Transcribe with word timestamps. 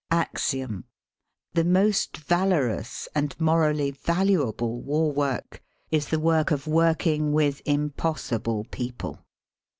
Axiom: 0.09 0.85
The 1.53 1.63
most 1.63 2.17
valorous 2.17 3.07
and 3.13 3.39
morally 3.39 3.91
valu 3.91 4.49
able 4.51 4.81
war 4.81 5.11
work 5.11 5.61
is 5.91 6.07
the 6.07 6.19
work 6.19 6.49
of 6.49 6.65
working 6.65 7.33
with 7.33 7.61
im 7.65 7.91
possible 7.91 8.63
people. 8.71 9.23